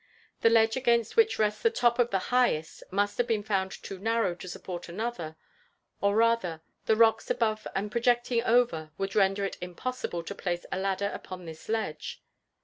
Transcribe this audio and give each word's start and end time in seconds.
The 0.41 0.49
ledge 0.49 0.75
against 0.75 1.15
which 1.15 1.37
rests 1.37 1.61
the 1.61 1.69
top 1.69 1.99
of 1.99 2.09
the 2.09 2.17
highest 2.33 2.81
must 2.89 3.19
have 3.19 3.27
been 3.27 3.43
found 3.43 3.69
too 3.69 3.99
narrow 3.99 4.33
to 4.33 4.47
support 4.47 4.89
another; 4.89 5.35
or 6.01 6.15
rather, 6.15 6.61
the 6.87 6.95
rocks 6.95 7.29
above 7.29 7.67
and 7.75 7.91
projecting 7.91 8.41
over 8.43 8.89
would 8.97 9.13
render 9.15 9.45
it 9.45 9.59
impossible 9.61 10.23
to 10.23 10.33
place 10.33 10.65
a 10.71 10.79
ladder 10.79 11.11
upon 11.13 11.45
this 11.45 11.69
ledge. 11.69 12.23